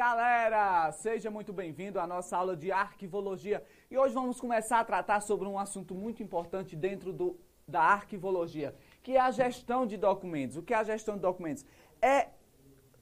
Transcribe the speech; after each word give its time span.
galera! 0.00 0.90
Seja 0.92 1.30
muito 1.30 1.52
bem-vindo 1.52 2.00
à 2.00 2.06
nossa 2.06 2.34
aula 2.34 2.56
de 2.56 2.72
arquivologia. 2.72 3.62
E 3.90 3.98
hoje 3.98 4.14
vamos 4.14 4.40
começar 4.40 4.80
a 4.80 4.84
tratar 4.92 5.20
sobre 5.20 5.46
um 5.46 5.58
assunto 5.58 5.94
muito 5.94 6.22
importante 6.22 6.74
dentro 6.74 7.12
do, 7.12 7.38
da 7.68 7.82
arquivologia, 7.82 8.74
que 9.02 9.18
é 9.18 9.20
a 9.20 9.30
gestão 9.30 9.84
de 9.84 9.98
documentos. 9.98 10.56
O 10.56 10.62
que 10.62 10.72
é 10.72 10.78
a 10.78 10.84
gestão 10.84 11.16
de 11.16 11.20
documentos? 11.20 11.66
É 12.00 12.28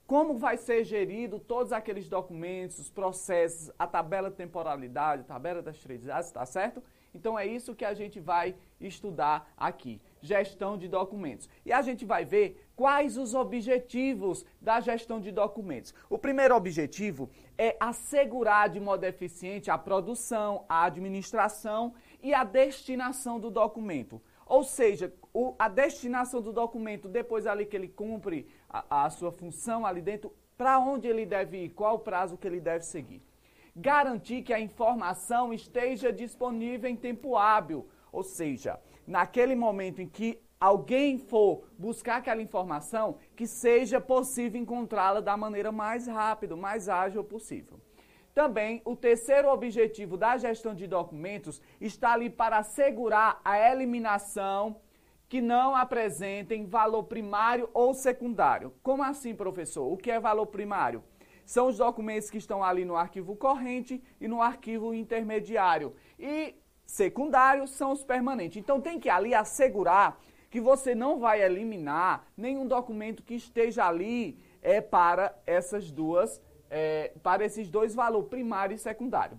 como 0.09 0.39
vai 0.39 0.57
ser 0.57 0.83
gerido 0.83 1.39
todos 1.39 1.73
aqueles 1.73 2.09
documentos, 2.09 2.81
os 2.81 2.91
processos, 2.91 3.71
a 3.79 3.87
tabela 3.87 4.29
de 4.29 4.35
temporalidade, 4.35 5.23
a 5.23 5.25
tabela 5.25 5.63
das 5.63 5.79
três 5.79 6.03
idades, 6.03 6.33
tá 6.33 6.45
certo? 6.45 6.83
Então 7.15 7.39
é 7.39 7.47
isso 7.47 7.77
que 7.77 7.85
a 7.85 7.95
gente 7.95 8.19
vai 8.19 8.57
estudar 8.81 9.53
aqui, 9.57 10.01
gestão 10.21 10.77
de 10.77 10.89
documentos. 10.89 11.49
E 11.65 11.73
a 11.73 11.81
gente 11.81 12.05
vai 12.05 12.25
ver 12.25 12.68
quais 12.79 13.19
os 13.19 13.35
objetivos 13.35 14.47
da 14.61 14.79
gestão 14.79 15.21
de 15.21 15.33
documentos. 15.33 15.93
O 16.09 16.17
primeiro 16.17 16.55
objetivo 16.55 17.29
é 17.59 17.77
assegurar 17.81 18.69
de 18.69 18.79
modo 18.79 19.03
eficiente 19.03 19.69
a 19.69 19.77
produção, 19.77 20.65
a 20.69 20.85
administração 20.85 21.93
e 22.23 22.33
a 22.33 22.45
destinação 22.45 23.41
do 23.41 23.51
documento. 23.51 24.23
Ou 24.47 24.63
seja, 24.63 25.13
o, 25.35 25.57
a 25.59 25.69
destinação 25.69 26.41
do 26.41 26.53
documento, 26.53 27.09
depois 27.09 27.49
ali 27.49 27.67
que 27.67 27.75
ele 27.75 27.89
cumpre 27.89 28.47
a, 28.71 29.07
a 29.07 29.11
sua 29.11 29.33
função 29.33 29.85
ali 29.85 30.01
dentro, 30.01 30.33
para 30.57 30.79
onde 30.79 31.09
ele 31.09 31.27
deve 31.27 31.65
ir, 31.65 31.71
qual 31.71 31.97
o 31.97 31.99
prazo 31.99 32.39
que 32.39 32.47
ele 32.47 32.61
deve 32.61 32.85
seguir 32.85 33.21
garantir 33.81 34.43
que 34.43 34.53
a 34.53 34.59
informação 34.59 35.55
esteja 35.55 36.13
disponível 36.13 36.91
em 36.91 36.97
tempo 36.97 37.37
hábil, 37.37 37.87
ou 38.11 38.25
seja, 38.25 38.81
naquele 39.07 39.55
momento 39.55 40.03
em 40.03 40.09
que 40.09 40.41
alguém 40.61 41.19
for 41.19 41.65
buscar 41.79 42.17
aquela 42.17 42.43
informação, 42.43 43.17
que 43.37 43.47
seja 43.47 44.01
possível 44.01 44.61
encontrá-la 44.61 45.21
da 45.21 45.37
maneira 45.37 45.71
mais 45.71 46.07
rápida, 46.07 46.57
mais 46.57 46.89
ágil 46.89 47.23
possível. 47.25 47.81
Também, 48.35 48.81
o 48.85 48.95
terceiro 48.95 49.49
objetivo 49.49 50.17
da 50.17 50.37
gestão 50.37 50.75
de 50.75 50.87
documentos 50.87 51.61
está 51.81 52.13
ali 52.13 52.31
para 52.31 52.59
assegurar 52.59 53.41
a 53.45 53.59
eliminação 53.59 54.81
que 55.29 55.41
não 55.41 55.77
apresentem 55.77 56.65
valor 56.65 57.05
primário 57.05 57.69
ou 57.75 57.93
secundário. 57.93 58.73
Como 58.83 59.03
assim, 59.03 59.35
professor? 59.35 59.93
O 59.93 59.97
que 59.97 60.11
é 60.11 60.21
valor 60.21 60.47
primário? 60.47 61.03
são 61.49 61.69
os 61.69 61.79
documentos 61.79 62.29
que 62.29 62.37
estão 62.37 62.63
ali 62.63 62.85
no 62.85 62.95
arquivo 62.95 63.35
corrente 63.35 64.03
e 64.21 64.29
no 64.29 64.43
arquivo 64.43 64.93
intermediário. 64.93 65.95
E 66.19 66.55
secundários 66.85 67.71
são 67.71 67.91
os 67.91 68.05
permanentes. 68.05 68.59
Então 68.59 68.83
tem 68.83 69.01
que 69.01 69.09
ali 69.09 69.35
assegurar 69.35 70.21
que 70.51 70.61
você 70.61 70.95
não 70.95 71.19
vai 71.19 71.43
eliminar 71.43 72.27
nenhum 72.37 72.67
documento 72.67 73.23
que 73.23 73.35
esteja 73.35 73.87
ali 73.87 74.39
é, 74.63 74.81
para 74.81 75.37
essas 75.47 75.91
duas, 75.91 76.41
é, 76.71 77.13
para 77.23 77.45
esses 77.45 77.69
dois 77.69 77.95
valores, 77.95 78.29
primário 78.29 78.75
e 78.75 78.79
secundário. 78.79 79.39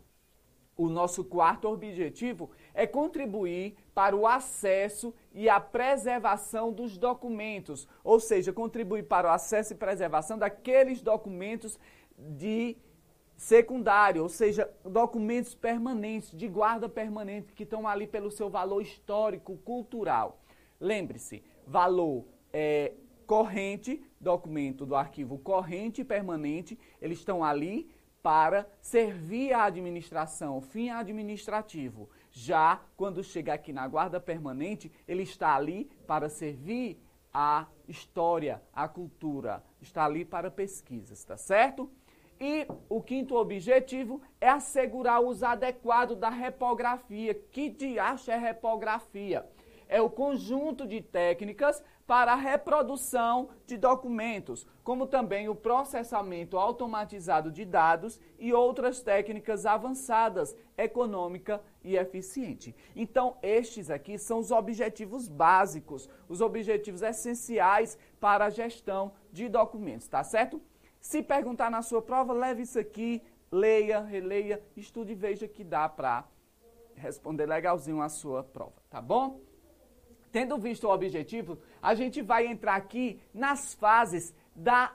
O 0.77 0.87
nosso 0.87 1.25
quarto 1.25 1.67
objetivo 1.67 2.51
é 2.73 2.87
contribuir 2.87 3.75
para 3.93 4.15
o 4.15 4.25
acesso 4.25 5.13
e 5.33 5.49
a 5.49 5.59
preservação 5.59 6.71
dos 6.71 6.97
documentos, 6.97 7.85
ou 8.01 8.17
seja, 8.17 8.53
contribuir 8.53 9.03
para 9.03 9.27
o 9.27 9.31
acesso 9.31 9.73
e 9.73 9.75
preservação 9.75 10.37
daqueles 10.37 11.01
documentos 11.01 11.77
de 12.17 12.77
secundário, 13.35 14.23
ou 14.23 14.29
seja, 14.29 14.69
documentos 14.85 15.53
permanentes, 15.53 16.31
de 16.31 16.47
guarda 16.47 16.87
permanente, 16.87 17.53
que 17.53 17.63
estão 17.63 17.85
ali 17.87 18.07
pelo 18.07 18.31
seu 18.31 18.49
valor 18.49 18.81
histórico, 18.81 19.57
cultural. 19.57 20.39
Lembre-se, 20.79 21.43
valor 21.65 22.25
é, 22.53 22.93
corrente, 23.27 24.01
documento 24.19 24.85
do 24.85 24.95
arquivo 24.95 25.37
corrente 25.37 26.01
e 26.01 26.05
permanente, 26.05 26.77
eles 27.01 27.19
estão 27.19 27.43
ali 27.43 27.89
para 28.21 28.67
servir 28.81 29.53
à 29.53 29.63
administração, 29.63 30.59
fim 30.61 30.89
administrativo. 30.89 32.09
Já 32.31 32.81
quando 32.97 33.23
chega 33.23 33.53
aqui 33.53 33.71
na 33.71 33.87
guarda 33.87 34.19
permanente, 34.19 34.91
ele 35.07 35.23
está 35.23 35.55
ali 35.55 35.89
para 36.05 36.29
servir 36.29 36.99
à 37.33 37.67
história, 37.87 38.61
à 38.73 38.87
cultura, 38.87 39.63
está 39.81 40.05
ali 40.05 40.25
para 40.25 40.51
pesquisas, 40.51 41.23
tá 41.23 41.37
certo? 41.37 41.89
E 42.39 42.65
o 42.87 43.01
quinto 43.01 43.35
objetivo 43.35 44.21
é 44.39 44.47
assegurar 44.47 45.21
o 45.21 45.27
uso 45.27 45.45
adequado 45.45 46.15
da 46.15 46.29
repografia. 46.29 47.33
Que 47.33 47.69
diacho 47.69 48.31
é 48.31 48.37
repografia? 48.37 49.45
É 49.89 49.99
o 49.99 50.09
conjunto 50.09 50.85
de 50.85 51.01
técnicas 51.01 51.83
para 52.05 52.33
a 52.33 52.35
reprodução 52.35 53.49
de 53.65 53.75
documentos, 53.75 54.65
como 54.83 55.07
também 55.07 55.49
o 55.49 55.55
processamento 55.55 56.57
automatizado 56.57 57.51
de 57.51 57.65
dados 57.65 58.19
e 58.37 58.53
outras 58.53 59.01
técnicas 59.01 59.65
avançadas, 59.65 60.55
econômica 60.77 61.59
e 61.83 61.95
eficiente. 61.97 62.75
Então, 62.95 63.35
estes 63.41 63.89
aqui 63.89 64.19
são 64.19 64.37
os 64.37 64.51
objetivos 64.51 65.27
básicos, 65.27 66.07
os 66.27 66.39
objetivos 66.39 67.01
essenciais 67.01 67.97
para 68.19 68.45
a 68.45 68.49
gestão 68.51 69.11
de 69.31 69.49
documentos, 69.49 70.07
tá 70.07 70.23
certo? 70.23 70.61
Se 71.01 71.23
perguntar 71.23 71.71
na 71.71 71.81
sua 71.81 72.01
prova, 72.01 72.31
leve 72.31 72.61
isso 72.61 72.77
aqui, 72.77 73.23
leia, 73.51 74.01
releia, 74.01 74.61
estude 74.77 75.13
e 75.13 75.15
veja 75.15 75.47
que 75.47 75.63
dá 75.63 75.89
para 75.89 76.25
responder 76.95 77.47
legalzinho 77.47 78.01
a 78.01 78.09
sua 78.09 78.43
prova, 78.43 78.81
tá 78.89 79.01
bom? 79.01 79.48
Tendo 80.31 80.57
visto 80.57 80.87
o 80.87 80.93
objetivo, 80.93 81.59
a 81.81 81.95
gente 81.95 82.21
vai 82.21 82.45
entrar 82.45 82.75
aqui 82.75 83.19
nas 83.33 83.73
fases 83.73 84.33
da 84.55 84.93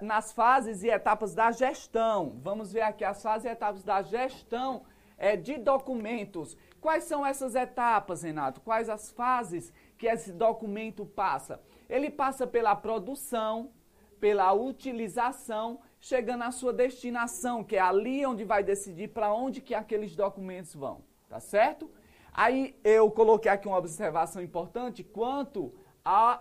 nas 0.00 0.32
fases 0.32 0.84
e 0.84 0.88
etapas 0.88 1.34
da 1.34 1.50
gestão. 1.50 2.38
Vamos 2.42 2.72
ver 2.72 2.82
aqui 2.82 3.04
as 3.04 3.20
fases 3.20 3.44
e 3.44 3.48
etapas 3.48 3.82
da 3.82 4.02
gestão 4.02 4.84
é, 5.18 5.36
de 5.36 5.58
documentos. 5.58 6.56
Quais 6.80 7.04
são 7.04 7.26
essas 7.26 7.54
etapas, 7.56 8.22
Renato? 8.22 8.60
Quais 8.60 8.88
as 8.88 9.10
fases 9.10 9.72
que 9.98 10.06
esse 10.06 10.32
documento 10.32 11.04
passa? 11.04 11.60
Ele 11.88 12.08
passa 12.08 12.46
pela 12.46 12.76
produção, 12.76 13.72
pela 14.20 14.52
utilização, 14.52 15.80
chegando 16.00 16.44
à 16.44 16.52
sua 16.52 16.72
destinação, 16.72 17.64
que 17.64 17.76
é 17.76 17.80
ali 17.80 18.24
onde 18.24 18.44
vai 18.44 18.62
decidir 18.62 19.08
para 19.08 19.32
onde 19.34 19.60
que 19.60 19.74
aqueles 19.74 20.14
documentos 20.14 20.74
vão, 20.74 21.02
tá 21.28 21.40
certo? 21.40 21.90
Aí 22.38 22.78
eu 22.84 23.10
coloquei 23.10 23.50
aqui 23.50 23.66
uma 23.66 23.78
observação 23.78 24.40
importante 24.40 25.02
quanto 25.02 25.74
à 26.04 26.40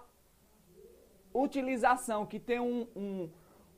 utilização, 1.34 2.24
que 2.24 2.40
tem 2.40 2.60
um, 2.60 2.88
um, 2.96 3.30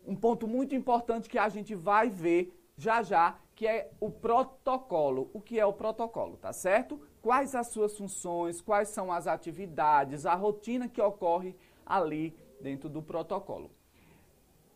um 0.05 0.15
ponto 0.17 0.45
muito 0.45 0.75
importante 0.75 1.29
que 1.29 1.37
a 1.37 1.47
gente 1.47 1.73
vai 1.73 2.09
ver 2.09 2.53
já 2.75 3.01
já, 3.01 3.37
que 3.55 3.65
é 3.65 3.89
o 4.01 4.11
protocolo. 4.11 5.29
O 5.33 5.39
que 5.39 5.57
é 5.57 5.65
o 5.65 5.71
protocolo, 5.71 6.35
tá 6.35 6.51
certo? 6.51 6.99
Quais 7.21 7.55
as 7.55 7.67
suas 7.67 7.97
funções, 7.97 8.59
quais 8.59 8.89
são 8.89 9.13
as 9.13 9.25
atividades, 9.25 10.25
a 10.25 10.35
rotina 10.35 10.89
que 10.89 11.01
ocorre 11.01 11.55
ali 11.85 12.37
dentro 12.59 12.89
do 12.89 13.01
protocolo. 13.01 13.71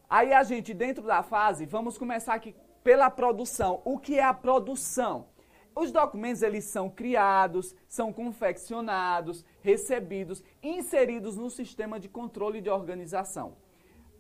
Aí 0.09 0.31
a 0.31 0.43
gente, 0.43 0.73
dentro 0.73 1.03
da 1.03 1.21
fase, 1.21 1.65
vamos 1.65 1.97
começar 1.97 2.35
aqui 2.35 2.55
pela 2.81 3.09
produção. 3.09 3.81
O 3.83 3.99
que 3.99 4.17
é 4.17 4.23
a 4.23 4.33
produção? 4.33 5.32
Os 5.75 5.91
documentos 5.91 6.43
eles 6.43 6.65
são 6.65 6.89
criados, 6.89 7.75
são 7.87 8.13
confeccionados, 8.13 9.43
recebidos, 9.61 10.43
inseridos 10.61 11.35
no 11.35 11.49
sistema 11.49 11.99
de 11.99 12.07
controle 12.07 12.61
de 12.61 12.69
organização. 12.69 13.57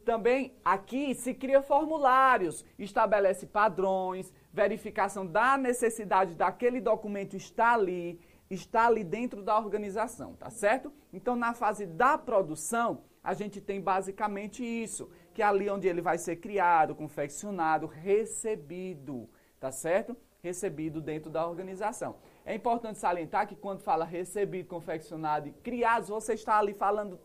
Também 0.03 0.53
aqui 0.65 1.15
se 1.15 1.33
cria 1.33 1.61
formulários, 1.61 2.65
estabelece 2.77 3.45
padrões, 3.45 4.33
verificação 4.51 5.25
da 5.25 5.57
necessidade 5.57 6.35
daquele 6.35 6.81
documento 6.81 7.35
estar 7.35 7.73
ali, 7.73 8.19
está 8.49 8.87
ali 8.87 9.03
dentro 9.03 9.41
da 9.41 9.57
organização, 9.57 10.35
tá 10.35 10.49
certo? 10.49 10.91
Então 11.13 11.35
na 11.35 11.53
fase 11.53 11.85
da 11.85 12.17
produção, 12.17 13.03
a 13.23 13.33
gente 13.33 13.61
tem 13.61 13.79
basicamente 13.79 14.63
isso 14.63 15.09
que 15.33 15.41
é 15.41 15.45
ali 15.45 15.69
onde 15.69 15.87
ele 15.87 16.01
vai 16.01 16.17
ser 16.17 16.35
criado, 16.35 16.93
confeccionado, 16.93 17.87
recebido, 17.87 19.29
tá 19.59 19.71
certo? 19.71 20.17
Recebido 20.43 20.99
dentro 20.99 21.31
da 21.31 21.47
organização. 21.47 22.17
É 22.43 22.53
importante 22.53 22.99
salientar 22.99 23.47
que 23.47 23.55
quando 23.55 23.79
fala 23.79 24.03
recebido, 24.03 24.67
confeccionado 24.67 25.47
e 25.47 25.53
criados, 25.53 26.09
você 26.09 26.33
está 26.33 26.59
ali 26.59 26.73
falando 26.73 27.17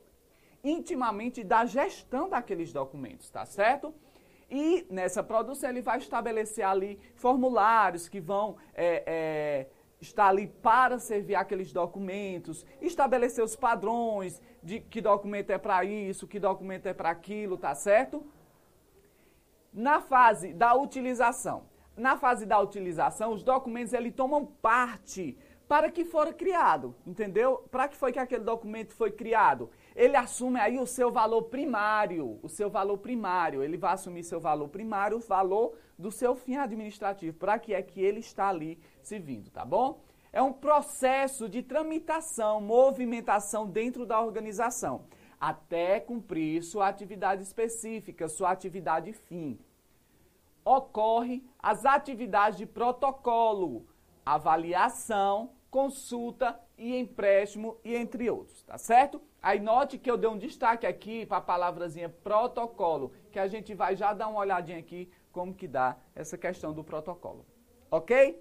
intimamente 0.63 1.43
da 1.43 1.67
gestão 1.67 2.29
daqueles 2.29 2.73
documentos, 2.73 3.29
tá 3.29 3.45
certo? 3.45 3.93
E 4.49 4.87
nessa 4.89 5.21
produção 5.21 5.69
ele 5.69 5.83
vai 5.83 5.99
estabelecer 5.99 6.65
ali 6.65 6.97
formulários 7.17 8.09
que 8.09 8.21
vão 8.21 8.57
é, 8.73 9.03
é, 9.05 9.67
estar 10.01 10.29
ali 10.29 10.47
para 10.47 11.01
servir 11.01 11.35
aqueles 11.35 11.73
documentos, 11.73 12.65
estabelecer 12.81 13.43
os 13.43 13.57
padrões 13.57 14.41
de 14.63 14.79
que 14.79 15.01
documento 15.01 15.51
é 15.51 15.59
para 15.59 15.85
isso, 15.85 16.29
que 16.29 16.39
documento 16.39 16.87
é 16.87 16.95
para 16.95 17.11
aquilo, 17.11 17.59
tá 17.59 17.75
certo? 17.75 18.25
Na 19.73 20.01
fase 20.01 20.53
da 20.53 20.73
utilização. 20.77 21.67
Na 21.99 22.17
fase 22.17 22.47
da 22.47 22.61
utilização, 22.61 23.33
os 23.33 23.43
documentos 23.43 23.93
eles 23.93 24.15
tomam 24.15 24.47
parte 24.47 25.37
para 25.67 25.91
que 25.91 26.05
fora 26.05 26.33
criado, 26.33 26.95
entendeu? 27.05 27.65
Para 27.73 27.89
que 27.89 27.97
foi 27.97 28.13
que 28.13 28.21
aquele 28.21 28.45
documento 28.45 28.95
foi 28.95 29.11
criado? 29.11 29.69
Ele 29.97 30.17
assume 30.17 30.61
aí 30.61 30.79
o 30.79 30.87
seu 30.87 31.11
valor 31.11 31.43
primário, 31.43 32.39
o 32.41 32.49
seu 32.49 32.71
valor 32.71 32.99
primário, 32.99 33.65
ele 33.65 33.77
vai 33.77 33.95
assumir 33.95 34.23
seu 34.23 34.39
valor 34.39 34.69
primário, 34.69 35.17
o 35.17 35.21
valor 35.21 35.77
do 35.99 36.13
seu 36.13 36.37
fim 36.37 36.57
administrativo, 36.57 37.37
para 37.37 37.59
que 37.59 37.75
é 37.75 37.83
que 37.83 38.01
ele 38.01 38.21
está 38.21 38.49
ali 38.49 38.79
servindo, 39.03 39.51
tá 39.51 39.65
bom? 39.65 40.01
É 40.33 40.41
um 40.41 40.53
processo 40.53 41.49
de 41.49 41.65
tramitação, 41.65 42.61
movimentação 42.61 43.67
dentro 43.67 44.07
da 44.07 44.21
organização, 44.21 45.05
até 45.41 45.99
cumprir 45.99 46.63
sua 46.63 46.87
atividade 46.87 47.43
específica, 47.43 48.29
sua 48.29 48.53
atividade 48.53 49.13
fim. 49.13 49.59
Ocorre 50.69 51.43
as 51.59 51.87
atividades 51.87 52.59
de 52.59 52.67
protocolo, 52.67 53.87
avaliação, 54.23 55.53
consulta 55.71 56.61
e 56.77 56.95
empréstimo 56.95 57.79
e 57.83 57.97
entre 57.97 58.29
outros, 58.29 58.65
tá 58.65 58.77
certo? 58.77 59.19
Aí 59.41 59.61
note 59.61 59.97
que 59.97 60.11
eu 60.11 60.19
dei 60.19 60.29
um 60.29 60.37
destaque 60.37 60.87
aqui 60.87 61.25
para 61.25 61.39
a 61.39 61.41
palavrazinha 61.41 62.11
protocolo, 62.11 63.15
que 63.33 63.39
a 63.39 63.49
gente 63.49 63.75
vai 63.75 63.97
já 63.97 64.13
dar 64.13 64.29
uma 64.29 64.41
olhadinha 64.41 64.79
aqui 64.79 65.11
como 65.33 65.55
que 65.55 65.67
dá 65.67 65.97
essa 66.15 66.37
questão 66.37 66.75
do 66.75 66.85
protocolo. 66.85 67.47
OK? 67.91 68.39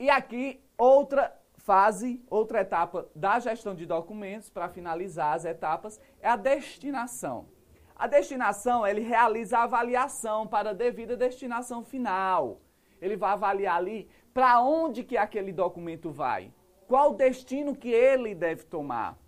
E 0.00 0.10
aqui 0.10 0.60
outra 0.76 1.32
fase, 1.58 2.20
outra 2.28 2.62
etapa 2.62 3.08
da 3.14 3.38
gestão 3.38 3.72
de 3.72 3.86
documentos 3.86 4.50
para 4.50 4.68
finalizar 4.68 5.36
as 5.36 5.44
etapas 5.44 6.00
é 6.20 6.28
a 6.28 6.34
destinação. 6.34 7.56
A 7.98 8.06
destinação, 8.06 8.86
ele 8.86 9.00
realiza 9.00 9.58
a 9.58 9.64
avaliação 9.64 10.46
para 10.46 10.70
a 10.70 10.72
devida 10.72 11.16
destinação 11.16 11.82
final. 11.82 12.60
Ele 13.00 13.16
vai 13.16 13.32
avaliar 13.32 13.76
ali 13.76 14.08
para 14.32 14.60
onde 14.60 15.02
que 15.02 15.16
aquele 15.16 15.52
documento 15.52 16.12
vai? 16.12 16.52
Qual 16.86 17.10
o 17.10 17.14
destino 17.14 17.74
que 17.74 17.90
ele 17.90 18.36
deve 18.36 18.62
tomar? 18.62 19.18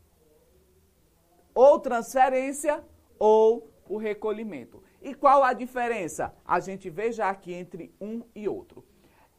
Ou 1.53 1.81
transferência 1.81 2.85
ou 3.19 3.69
o 3.89 3.97
recolhimento. 3.97 4.83
E 5.03 5.15
qual 5.15 5.43
a 5.43 5.53
diferença? 5.53 6.33
A 6.45 6.61
gente 6.61 6.89
vê 6.89 7.11
já 7.11 7.29
aqui 7.29 7.53
entre 7.53 7.93
um 8.01 8.23
e 8.37 8.49
outro. 8.49 8.85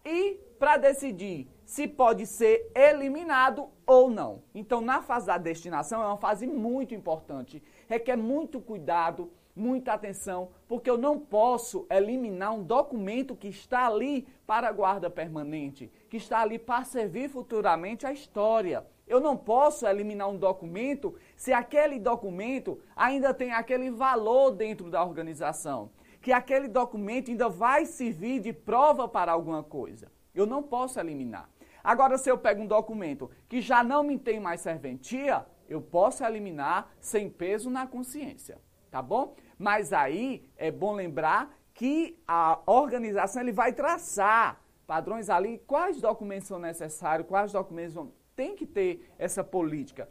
E 0.04 0.40
para 0.60 0.78
decidir 0.78 1.48
se 1.64 1.88
pode 1.88 2.26
ser 2.26 2.70
eliminado 2.76 3.70
ou 3.86 4.10
não. 4.10 4.44
Então, 4.54 4.82
na 4.82 5.02
fase 5.02 5.28
da 5.28 5.38
destinação, 5.38 6.04
é 6.04 6.06
uma 6.06 6.18
fase 6.18 6.46
muito 6.46 6.94
importante, 6.94 7.64
requer 7.92 8.16
muito 8.16 8.62
cuidado, 8.62 9.30
muita 9.54 9.92
atenção, 9.92 10.52
porque 10.66 10.90
eu 10.90 10.98
não 10.98 11.20
posso 11.20 11.86
eliminar 11.90 12.54
um 12.54 12.64
documento 12.64 13.36
que 13.36 13.50
está 13.50 13.86
ali 13.86 14.26
para 14.48 14.70
a 14.70 14.72
guarda 14.72 15.10
permanente, 15.10 15.92
que 16.10 16.16
está 16.16 16.40
ali 16.40 16.58
para 16.58 16.86
servir 16.86 17.30
futuramente 17.30 18.08
à 18.08 18.14
história. 18.14 18.88
Eu 19.06 19.20
não 19.20 19.36
posso 19.36 19.86
eliminar 19.86 20.30
um 20.30 20.38
documento 20.38 21.16
se 21.36 21.52
aquele 21.52 22.00
documento 22.00 22.80
ainda 22.96 23.34
tem 23.34 23.52
aquele 23.52 23.92
valor 23.92 24.52
dentro 24.52 24.90
da 24.90 25.04
organização, 25.04 25.92
que 26.22 26.32
aquele 26.32 26.70
documento 26.70 27.30
ainda 27.30 27.50
vai 27.50 27.86
servir 27.86 28.40
de 28.40 28.54
prova 28.54 29.06
para 29.06 29.34
alguma 29.34 29.64
coisa. 29.64 30.10
Eu 30.34 30.46
não 30.46 30.64
posso 30.64 30.98
eliminar. 30.98 31.50
Agora, 31.84 32.18
se 32.18 32.30
eu 32.30 32.38
pego 32.38 32.62
um 32.62 32.68
documento 32.68 33.30
que 33.50 33.60
já 33.60 33.84
não 33.84 34.02
me 34.02 34.18
tem 34.18 34.40
mais 34.40 34.62
serventia, 34.62 35.46
eu 35.72 35.82
posso 35.82 36.24
eliminar 36.24 36.92
sem 37.00 37.30
peso 37.30 37.70
na 37.70 37.88
consciência 37.88 38.60
tá 38.92 39.02
bom? 39.02 39.34
Mas 39.58 39.94
aí 39.94 40.46
é 40.58 40.70
bom 40.70 40.92
lembrar 40.92 41.58
que 41.74 42.22
a 42.28 42.60
organização 42.66 43.42
ele 43.42 43.54
vai 43.54 43.72
traçar 43.72 44.62
padrões 44.86 45.30
ali, 45.30 45.58
quais 45.66 46.02
documentos 46.02 46.50
são 46.50 46.60
necessários, 46.60 47.28
quais 47.28 47.54
documentos 47.54 47.94
vão... 47.94 48.12
Tem 48.36 48.56
que 48.56 48.66
ter 48.66 49.10
essa 49.18 49.44
política, 49.44 50.10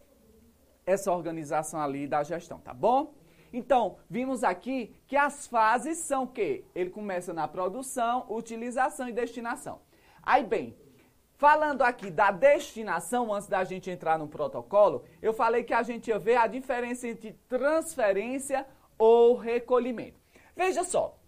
essa 0.86 1.12
organização 1.12 1.80
ali 1.80 2.06
da 2.08 2.22
gestão, 2.22 2.58
tá 2.58 2.72
bom? 2.72 3.14
Então, 3.52 3.98
vimos 4.08 4.42
aqui 4.42 4.94
que 5.06 5.16
as 5.16 5.46
fases 5.46 5.98
são 5.98 6.22
o 6.22 6.28
quê? 6.28 6.64
Ele 6.74 6.88
começa 6.88 7.34
na 7.34 7.46
produção, 7.46 8.24
utilização 8.30 9.08
e 9.08 9.12
destinação. 9.12 9.80
Aí, 10.22 10.44
bem, 10.44 10.76
falando 11.40 11.80
aqui 11.80 12.10
da 12.10 12.30
destinação, 12.30 13.32
antes 13.32 13.48
da 13.48 13.64
gente 13.64 13.90
entrar 13.90 14.18
no 14.18 14.28
protocolo, 14.28 15.04
eu 15.22 15.32
falei 15.32 15.64
que 15.64 15.72
a 15.72 15.82
gente 15.82 16.08
ia 16.08 16.18
ver 16.18 16.36
a 16.36 16.46
diferença 16.46 17.08
entre 17.08 17.32
transferência 17.48 18.66
ou 18.98 19.38
recolhimento. 19.38 20.20
Veja 20.54 20.84
só, 20.84 21.18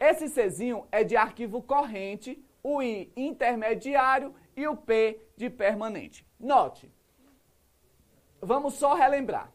esse 0.00 0.26
Czinho 0.30 0.88
é 0.90 1.04
de 1.04 1.18
arquivo 1.18 1.62
corrente, 1.62 2.42
o 2.62 2.80
I 2.82 3.12
intermediário 3.14 4.34
e 4.56 4.66
o 4.66 4.74
P 4.74 5.20
de 5.36 5.50
permanente. 5.50 6.26
Note, 6.40 6.90
vamos 8.40 8.72
só 8.72 8.94
relembrar. 8.94 9.52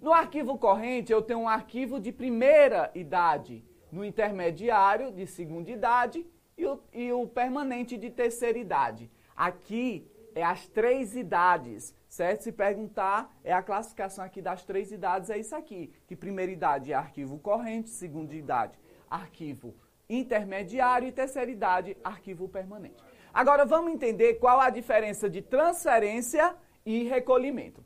No 0.00 0.14
arquivo 0.14 0.56
corrente, 0.56 1.12
eu 1.12 1.20
tenho 1.20 1.40
um 1.40 1.48
arquivo 1.48 2.00
de 2.00 2.10
primeira 2.10 2.90
idade, 2.94 3.62
no 3.92 4.02
intermediário, 4.02 5.12
de 5.12 5.26
segunda 5.26 5.70
idade, 5.70 6.26
e 6.58 6.66
o, 6.66 6.80
e 6.92 7.12
o 7.12 7.26
permanente 7.26 7.96
de 7.96 8.10
terceira 8.10 8.58
idade. 8.58 9.10
Aqui 9.34 10.06
é 10.34 10.42
as 10.42 10.66
três 10.66 11.16
idades, 11.16 11.94
certo? 12.08 12.42
Se 12.42 12.52
perguntar, 12.52 13.34
é 13.42 13.52
a 13.52 13.62
classificação 13.62 14.24
aqui 14.24 14.42
das 14.42 14.64
três 14.64 14.90
idades, 14.92 15.30
é 15.30 15.38
isso 15.38 15.54
aqui. 15.54 15.92
Que 16.06 16.16
primeira 16.16 16.52
idade 16.52 16.92
é 16.92 16.94
arquivo 16.94 17.38
corrente, 17.38 17.88
segunda 17.88 18.34
idade, 18.34 18.78
arquivo 19.08 19.74
intermediário 20.08 21.06
e 21.06 21.12
terceira 21.12 21.50
idade, 21.50 21.96
arquivo 22.02 22.48
permanente. 22.48 23.02
Agora 23.32 23.64
vamos 23.64 23.92
entender 23.92 24.34
qual 24.34 24.58
a 24.58 24.70
diferença 24.70 25.28
de 25.28 25.42
transferência 25.42 26.56
e 26.84 27.04
recolhimento. 27.04 27.84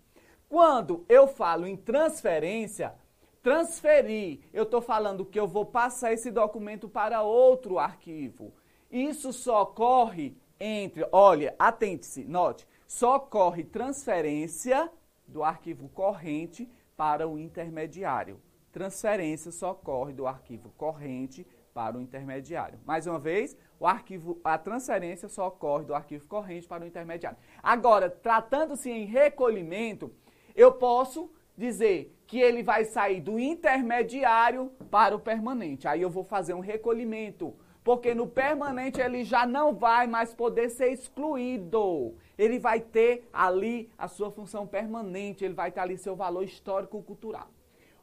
Quando 0.48 1.04
eu 1.08 1.26
falo 1.26 1.66
em 1.66 1.76
transferência, 1.76 2.94
transferir, 3.42 4.40
eu 4.52 4.62
estou 4.62 4.80
falando 4.80 5.24
que 5.24 5.40
eu 5.40 5.48
vou 5.48 5.66
passar 5.66 6.12
esse 6.12 6.30
documento 6.30 6.88
para 6.88 7.22
outro 7.22 7.78
arquivo. 7.78 8.54
Isso 8.92 9.32
só 9.32 9.62
ocorre 9.62 10.36
entre, 10.60 11.08
olha, 11.10 11.54
atente-se, 11.58 12.24
note, 12.24 12.68
só 12.86 13.16
ocorre 13.16 13.64
transferência 13.64 14.92
do 15.26 15.42
arquivo 15.42 15.88
corrente 15.88 16.70
para 16.94 17.26
o 17.26 17.38
intermediário. 17.38 18.38
Transferência 18.70 19.50
só 19.50 19.70
ocorre 19.70 20.12
do 20.12 20.26
arquivo 20.26 20.70
corrente 20.76 21.46
para 21.72 21.96
o 21.96 22.02
intermediário. 22.02 22.78
Mais 22.84 23.06
uma 23.06 23.18
vez, 23.18 23.56
o 23.80 23.86
arquivo, 23.86 24.38
a 24.44 24.58
transferência 24.58 25.26
só 25.26 25.48
ocorre 25.48 25.86
do 25.86 25.94
arquivo 25.94 26.26
corrente 26.26 26.68
para 26.68 26.84
o 26.84 26.86
intermediário. 26.86 27.38
Agora, 27.62 28.10
tratando-se 28.10 28.90
em 28.90 29.06
recolhimento, 29.06 30.12
eu 30.54 30.70
posso 30.70 31.32
dizer 31.56 32.14
que 32.26 32.38
ele 32.38 32.62
vai 32.62 32.84
sair 32.84 33.20
do 33.20 33.38
intermediário 33.38 34.70
para 34.90 35.16
o 35.16 35.20
permanente. 35.20 35.88
Aí 35.88 36.02
eu 36.02 36.10
vou 36.10 36.24
fazer 36.24 36.52
um 36.54 36.60
recolhimento 36.60 37.54
porque 37.84 38.14
no 38.14 38.26
permanente 38.26 39.00
ele 39.00 39.24
já 39.24 39.46
não 39.46 39.74
vai 39.74 40.06
mais 40.06 40.32
poder 40.32 40.70
ser 40.70 40.92
excluído. 40.92 42.14
Ele 42.38 42.58
vai 42.58 42.80
ter 42.80 43.28
ali 43.32 43.90
a 43.98 44.08
sua 44.08 44.30
função 44.30 44.66
permanente, 44.66 45.44
ele 45.44 45.54
vai 45.54 45.70
ter 45.70 45.80
ali 45.80 45.98
seu 45.98 46.14
valor 46.14 46.44
histórico-cultural. 46.44 47.48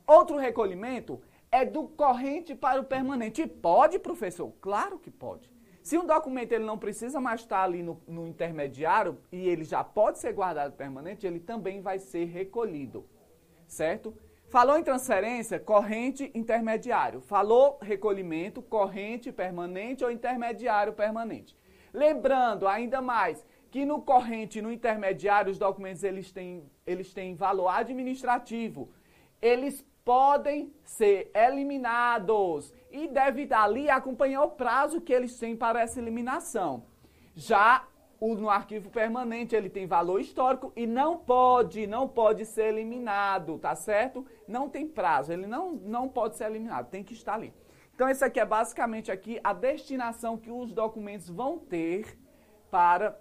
Outro 0.05 0.37
recolhimento 0.37 1.21
é 1.51 1.65
do 1.65 1.83
corrente 1.87 2.53
para 2.55 2.81
o 2.81 2.85
permanente. 2.85 3.41
E 3.41 3.47
pode, 3.47 3.99
professor? 3.99 4.51
Claro 4.59 4.99
que 4.99 5.09
pode. 5.09 5.49
Se 5.81 5.97
um 5.97 6.05
documento 6.05 6.51
ele 6.51 6.65
não 6.65 6.77
precisa 6.77 7.21
mais 7.21 7.41
estar 7.41 7.63
ali 7.63 7.81
no, 7.81 7.99
no 8.07 8.27
intermediário 8.27 9.17
e 9.31 9.47
ele 9.47 9.63
já 9.63 9.83
pode 9.83 10.19
ser 10.19 10.33
guardado 10.33 10.73
permanente, 10.73 11.25
ele 11.25 11.39
também 11.39 11.81
vai 11.81 11.99
ser 11.99 12.25
recolhido, 12.25 13.05
certo? 13.65 14.13
Falou 14.49 14.79
em 14.79 14.83
transferência, 14.83 15.59
corrente 15.59 16.31
intermediário. 16.33 17.21
Falou 17.21 17.77
recolhimento, 17.83 18.63
corrente 18.63 19.31
permanente 19.31 20.03
ou 20.03 20.09
intermediário 20.09 20.91
permanente. 20.93 21.55
Lembrando 21.93 22.67
ainda 22.67 22.99
mais 22.99 23.45
que 23.69 23.85
no 23.85 24.01
corrente 24.01 24.57
e 24.57 24.61
no 24.61 24.71
intermediário 24.71 25.51
os 25.51 25.59
documentos 25.59 26.03
eles 26.03 26.31
têm, 26.31 26.67
eles 26.85 27.13
têm 27.13 27.35
valor 27.35 27.67
administrativo. 27.69 28.89
Eles 29.39 29.85
podem 30.03 30.73
ser 30.83 31.29
eliminados 31.35 32.73
e 32.89 33.07
deve 33.07 33.45
dali 33.45 33.87
acompanhar 33.87 34.41
o 34.41 34.51
prazo 34.51 34.99
que 34.99 35.13
eles 35.13 35.37
têm 35.37 35.55
para 35.55 35.81
essa 35.81 35.99
eliminação. 35.99 36.85
Já 37.35 37.85
o, 38.19 38.35
no 38.35 38.49
arquivo 38.49 38.89
permanente 38.89 39.55
ele 39.55 39.69
tem 39.69 39.87
valor 39.87 40.19
histórico 40.19 40.73
e 40.75 40.85
não 40.85 41.17
pode, 41.17 41.87
não 41.87 42.07
pode 42.07 42.45
ser 42.45 42.65
eliminado, 42.65 43.57
tá 43.57 43.75
certo? 43.75 44.25
Não 44.49 44.67
tem 44.67 44.87
prazo, 44.87 45.31
ele 45.31 45.45
não, 45.45 45.73
não 45.73 46.09
pode 46.09 46.35
ser 46.35 46.45
eliminado, 46.45 46.89
tem 46.89 47.03
que 47.03 47.13
estar 47.13 47.35
ali. 47.35 47.53
Então 47.93 48.09
esse 48.09 48.25
aqui 48.25 48.39
é 48.39 48.45
basicamente 48.45 49.11
aqui 49.11 49.39
a 49.43 49.53
destinação 49.53 50.37
que 50.37 50.49
os 50.49 50.73
documentos 50.73 51.29
vão 51.29 51.59
ter 51.59 52.17
para 52.71 53.19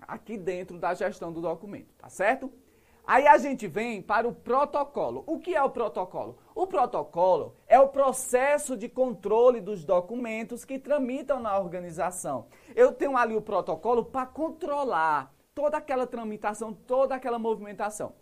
aqui 0.00 0.36
dentro 0.36 0.78
da 0.78 0.92
gestão 0.92 1.32
do 1.32 1.40
documento, 1.40 1.94
tá 1.94 2.08
certo? 2.08 2.52
Aí 3.06 3.26
a 3.26 3.38
gente 3.38 3.66
vem 3.66 4.02
para 4.02 4.28
o 4.28 4.34
protocolo. 4.34 5.24
O 5.26 5.38
que 5.38 5.56
é 5.56 5.62
o 5.62 5.70
protocolo? 5.70 6.38
O 6.54 6.60
O 6.60 6.66
protocolo 6.66 7.56
é 7.66 7.80
o 7.80 7.88
processo 7.88 8.76
de 8.76 8.86
controle 8.86 9.62
dos 9.62 9.82
documentos 9.82 10.62
que 10.62 10.78
tramitam 10.78 11.40
na 11.40 11.58
organização. 11.58 12.48
Eu 12.76 12.92
tenho 12.92 13.16
ali 13.16 13.34
o 13.34 13.40
protocolo 13.40 14.04
para 14.04 14.26
controlar 14.26 15.32
toda 15.54 15.78
aquela 15.78 16.06
tramitação, 16.06 16.74
toda 16.74 17.14
aquela 17.14 17.38
movimentação. 17.38 18.12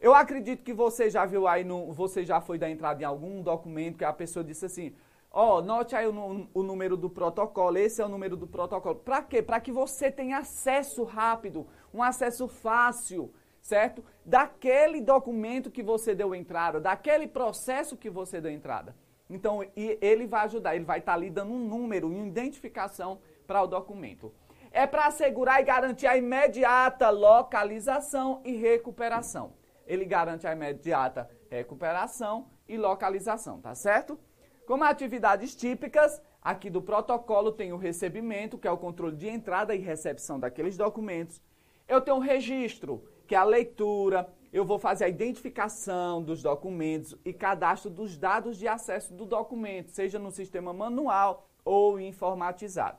Eu 0.00 0.14
acredito 0.14 0.62
que 0.62 0.72
você 0.72 1.08
já 1.08 1.24
viu 1.24 1.48
aí, 1.48 1.64
no, 1.64 1.92
você 1.92 2.24
já 2.24 2.40
foi 2.40 2.58
dar 2.58 2.70
entrada 2.70 3.02
em 3.02 3.06
algum 3.06 3.42
documento 3.42 3.98
que 3.98 4.04
a 4.04 4.12
pessoa 4.12 4.44
disse 4.44 4.66
assim, 4.66 4.94
ó, 5.30 5.58
oh, 5.58 5.62
note 5.62 5.96
aí 5.96 6.06
o, 6.06 6.48
o, 6.52 6.62
número 6.62 6.96
do 6.96 7.08
protocolo, 7.08 7.78
esse 7.78 8.00
é 8.02 8.04
o 8.04 8.08
número 8.08 8.36
do 8.36 8.46
protocolo. 8.46 8.96
Para 8.96 9.22
quê? 9.22 9.42
Para 9.42 9.60
que 9.60 9.72
você 9.72 10.10
tenha 10.10 10.38
acesso 10.38 11.02
rápido, 11.04 11.66
um 11.92 12.02
acesso 12.02 12.46
fácil 12.46 13.32
certo? 13.66 14.04
Daquele 14.24 15.00
documento 15.00 15.70
que 15.70 15.82
você 15.82 16.14
deu 16.14 16.34
entrada, 16.34 16.80
daquele 16.80 17.26
processo 17.26 17.96
que 17.96 18.08
você 18.08 18.40
deu 18.40 18.50
entrada. 18.50 18.94
Então, 19.28 19.60
ele 19.74 20.26
vai 20.26 20.44
ajudar, 20.44 20.76
ele 20.76 20.84
vai 20.84 21.00
estar 21.00 21.12
tá 21.12 21.18
ali 21.18 21.28
dando 21.28 21.52
um 21.52 21.58
número, 21.58 22.08
uma 22.08 22.26
identificação 22.26 23.18
para 23.44 23.60
o 23.62 23.66
documento. 23.66 24.32
É 24.70 24.86
para 24.86 25.06
assegurar 25.06 25.60
e 25.60 25.64
garantir 25.64 26.06
a 26.06 26.16
imediata 26.16 27.10
localização 27.10 28.40
e 28.44 28.52
recuperação. 28.52 29.52
Ele 29.86 30.04
garante 30.04 30.46
a 30.46 30.52
imediata 30.52 31.30
recuperação 31.48 32.48
e 32.68 32.76
localização, 32.76 33.60
tá 33.60 33.74
certo? 33.74 34.18
Como 34.66 34.82
atividades 34.82 35.54
típicas, 35.54 36.20
aqui 36.42 36.68
do 36.68 36.82
protocolo 36.82 37.52
tem 37.52 37.72
o 37.72 37.76
recebimento, 37.76 38.58
que 38.58 38.66
é 38.66 38.70
o 38.70 38.76
controle 38.76 39.16
de 39.16 39.28
entrada 39.28 39.74
e 39.74 39.78
recepção 39.78 40.40
daqueles 40.40 40.76
documentos. 40.76 41.40
Eu 41.86 42.00
tenho 42.00 42.16
o 42.16 42.20
registro, 42.20 43.04
que 43.28 43.34
é 43.34 43.38
a 43.38 43.44
leitura, 43.44 44.28
eu 44.52 44.64
vou 44.64 44.78
fazer 44.78 45.04
a 45.04 45.08
identificação 45.08 46.22
dos 46.22 46.42
documentos 46.42 47.14
e 47.24 47.32
cadastro 47.32 47.90
dos 47.90 48.16
dados 48.16 48.56
de 48.56 48.66
acesso 48.66 49.14
do 49.14 49.24
documento, 49.24 49.90
seja 49.90 50.18
no 50.18 50.32
sistema 50.32 50.72
manual 50.72 51.48
ou 51.64 52.00
informatizado. 52.00 52.98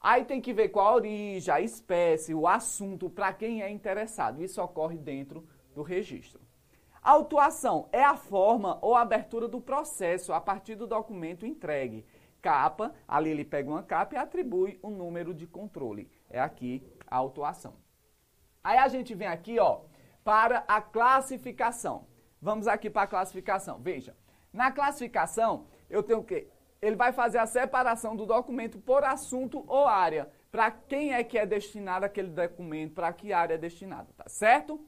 Aí 0.00 0.24
tem 0.24 0.40
que 0.40 0.52
ver 0.52 0.70
qual 0.70 0.88
a 0.88 0.94
origem, 0.94 1.54
a 1.54 1.60
espécie, 1.60 2.34
o 2.34 2.48
assunto, 2.48 3.08
para 3.08 3.32
quem 3.32 3.62
é 3.62 3.70
interessado. 3.70 4.42
Isso 4.42 4.60
ocorre 4.60 4.98
dentro 4.98 5.46
do 5.74 5.82
registro. 5.82 6.40
A 7.02 7.10
autuação 7.10 7.88
é 7.90 8.04
a 8.04 8.16
forma 8.16 8.78
ou 8.80 8.94
abertura 8.94 9.48
do 9.48 9.60
processo 9.60 10.32
a 10.32 10.40
partir 10.40 10.76
do 10.76 10.86
documento 10.86 11.44
entregue. 11.44 12.06
Capa, 12.40 12.94
ali 13.06 13.30
ele 13.30 13.44
pega 13.44 13.68
uma 13.68 13.82
capa 13.82 14.14
e 14.14 14.18
atribui 14.18 14.78
um 14.82 14.90
número 14.90 15.34
de 15.34 15.46
controle. 15.46 16.10
É 16.30 16.40
aqui 16.40 16.82
a 17.06 17.16
autuação. 17.16 17.74
Aí 18.62 18.78
a 18.78 18.86
gente 18.86 19.14
vem 19.14 19.26
aqui, 19.26 19.58
ó, 19.58 19.80
para 20.22 20.64
a 20.68 20.80
classificação. 20.80 22.06
Vamos 22.40 22.68
aqui 22.68 22.88
para 22.88 23.02
a 23.02 23.06
classificação. 23.06 23.80
Veja, 23.80 24.16
na 24.52 24.70
classificação, 24.70 25.66
eu 25.90 26.02
tenho 26.02 26.20
o 26.20 26.24
quê? 26.24 26.48
Ele 26.80 26.96
vai 26.96 27.12
fazer 27.12 27.38
a 27.38 27.46
separação 27.46 28.14
do 28.14 28.26
documento 28.26 28.78
por 28.78 29.04
assunto 29.04 29.64
ou 29.66 29.86
área. 29.86 30.30
Para 30.50 30.70
quem 30.70 31.14
é 31.14 31.24
que 31.24 31.38
é 31.38 31.46
destinado 31.46 32.04
aquele 32.04 32.28
documento, 32.28 32.94
para 32.94 33.12
que 33.12 33.32
área 33.32 33.54
é 33.54 33.58
destinado, 33.58 34.12
tá 34.12 34.28
certo? 34.28 34.84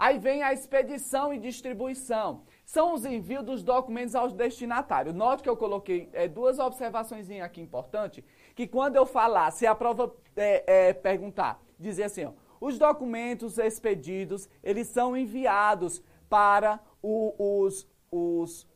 Aí 0.00 0.18
vem 0.18 0.42
a 0.42 0.50
expedição 0.50 1.30
e 1.30 1.38
distribuição. 1.38 2.44
São 2.64 2.94
os 2.94 3.04
envios 3.04 3.44
dos 3.44 3.62
documentos 3.62 4.14
aos 4.14 4.32
destinatários. 4.32 5.14
Note 5.14 5.42
que 5.42 5.48
eu 5.48 5.58
coloquei 5.58 6.08
é, 6.14 6.26
duas 6.26 6.58
observações 6.58 7.30
aqui 7.32 7.60
importantes, 7.60 8.24
que 8.54 8.66
quando 8.66 8.96
eu 8.96 9.04
falar, 9.04 9.50
se 9.50 9.66
a 9.66 9.74
prova 9.74 10.10
é, 10.34 10.88
é, 10.88 10.92
perguntar, 10.94 11.62
dizer 11.78 12.04
assim, 12.04 12.24
ó, 12.24 12.32
os 12.58 12.78
documentos 12.78 13.58
expedidos, 13.58 14.48
eles 14.62 14.86
são 14.86 15.14
enviados 15.14 16.02
para 16.30 16.80
o, 17.02 17.34
os, 17.66 17.86
os 18.10 18.66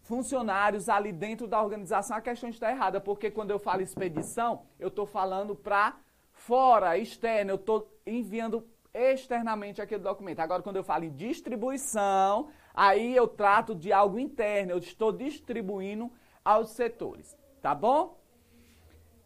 funcionários 0.00 0.88
ali 0.88 1.12
dentro 1.12 1.46
da 1.46 1.62
organização. 1.62 2.16
A 2.16 2.20
questão 2.20 2.50
está 2.50 2.72
errada, 2.72 3.00
porque 3.00 3.30
quando 3.30 3.52
eu 3.52 3.60
falo 3.60 3.82
expedição, 3.82 4.64
eu 4.80 4.88
estou 4.88 5.06
falando 5.06 5.54
para 5.54 5.94
fora, 6.32 6.98
externo, 6.98 7.52
eu 7.52 7.56
estou 7.56 7.88
enviando 8.04 8.66
externamente 8.94 9.80
aquele 9.80 10.02
documento. 10.02 10.40
Agora, 10.40 10.62
quando 10.62 10.76
eu 10.76 10.84
falo 10.84 11.04
em 11.04 11.12
distribuição, 11.12 12.48
aí 12.74 13.16
eu 13.16 13.26
trato 13.26 13.74
de 13.74 13.92
algo 13.92 14.18
interno, 14.18 14.72
eu 14.72 14.78
estou 14.78 15.12
distribuindo 15.12 16.10
aos 16.44 16.70
setores, 16.70 17.36
tá 17.60 17.74
bom? 17.74 18.20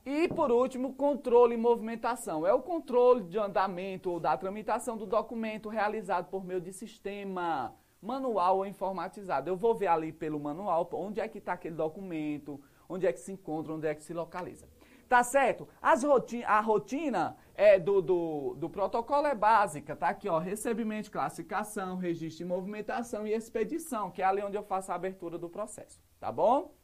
E, 0.04 0.28
por 0.28 0.52
último, 0.52 0.94
controle 0.94 1.54
e 1.54 1.58
movimentação. 1.58 2.46
É 2.46 2.52
o 2.54 2.62
controle 2.62 3.25
de 3.25 3.38
andamento 3.38 4.08
ou 4.08 4.20
da 4.20 4.37
tramitação 4.37 4.96
do 4.96 5.04
documento 5.04 5.68
realizado 5.68 6.30
por 6.30 6.44
meio 6.44 6.61
de 6.61 6.73
sistema 6.73 7.75
manual 8.00 8.58
ou 8.58 8.66
informatizado. 8.66 9.50
Eu 9.50 9.56
vou 9.56 9.75
ver 9.75 9.88
ali 9.88 10.12
pelo 10.12 10.38
manual 10.38 10.88
onde 10.92 11.18
é 11.20 11.26
que 11.26 11.38
está 11.38 11.54
aquele 11.54 11.75
documento, 11.75 12.61
onde 12.88 13.04
é 13.04 13.12
que 13.12 13.18
se 13.18 13.32
encontra, 13.32 13.73
onde 13.73 13.88
é 13.88 13.94
que 13.96 14.04
se 14.04 14.14
localiza. 14.14 14.68
Tá 15.08 15.22
certo? 15.22 15.68
As 15.80 16.02
rotina, 16.02 16.46
a 16.48 16.60
rotina 16.60 17.36
é, 17.54 17.78
do, 17.78 18.02
do, 18.02 18.54
do 18.56 18.68
protocolo 18.68 19.26
é 19.26 19.34
básica, 19.34 19.94
tá 19.94 20.08
aqui, 20.08 20.28
ó, 20.28 20.38
recebimento, 20.38 21.10
classificação, 21.10 21.96
registro 21.96 22.44
de 22.44 22.44
movimentação 22.44 23.26
e 23.26 23.32
expedição, 23.32 24.10
que 24.10 24.20
é 24.20 24.25
ali 24.25 24.42
onde 24.42 24.56
eu 24.56 24.64
faço 24.64 24.90
a 24.90 24.96
abertura 24.96 25.38
do 25.38 25.48
processo, 25.48 26.02
tá 26.18 26.32
bom? 26.32 26.75